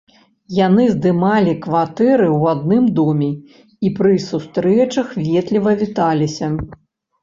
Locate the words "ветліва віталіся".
5.31-6.47